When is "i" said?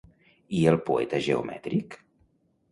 0.59-0.63